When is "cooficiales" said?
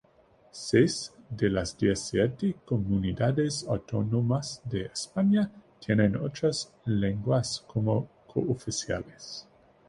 8.25-9.47